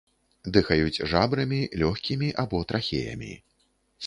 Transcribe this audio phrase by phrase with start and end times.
[0.55, 3.31] Дыхаюць жабрамі, лёгкімі або трахеямі.